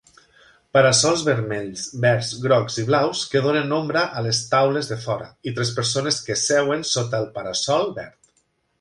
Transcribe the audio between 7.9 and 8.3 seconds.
verd